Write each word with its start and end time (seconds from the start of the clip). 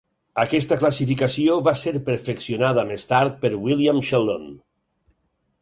Aquesta 0.43 0.77
classificació 0.83 1.57
va 1.67 1.75
ser 1.83 1.93
perfeccionada 2.09 2.87
més 2.93 3.05
tard 3.13 3.39
per 3.45 3.55
William 3.67 4.03
Sheldon. 4.09 4.53